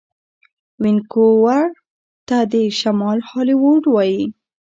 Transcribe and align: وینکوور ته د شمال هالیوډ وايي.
وینکوور 0.83 1.65
ته 2.27 2.37
د 2.53 2.55
شمال 2.79 3.19
هالیوډ 3.29 3.83
وايي. 3.89 4.23